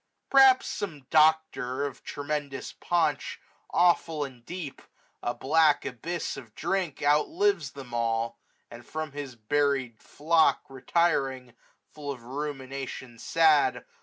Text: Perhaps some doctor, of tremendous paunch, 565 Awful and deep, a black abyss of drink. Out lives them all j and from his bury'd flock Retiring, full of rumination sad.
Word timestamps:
Perhaps 0.31 0.65
some 0.65 1.05
doctor, 1.11 1.85
of 1.85 2.01
tremendous 2.01 2.73
paunch, 2.73 3.39
565 3.71 3.71
Awful 3.71 4.23
and 4.23 4.43
deep, 4.43 4.81
a 5.21 5.35
black 5.35 5.85
abyss 5.85 6.37
of 6.37 6.55
drink. 6.55 7.03
Out 7.03 7.27
lives 7.27 7.73
them 7.73 7.93
all 7.93 8.39
j 8.71 8.77
and 8.77 8.83
from 8.87 9.11
his 9.11 9.35
bury'd 9.35 9.99
flock 10.01 10.63
Retiring, 10.69 11.53
full 11.93 12.09
of 12.11 12.23
rumination 12.23 13.19
sad. 13.19 13.85